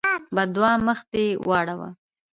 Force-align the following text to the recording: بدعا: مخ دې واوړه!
بدعا: 0.35 0.71
مخ 0.85 0.99
دې 1.11 1.25
واوړه! 1.47 1.89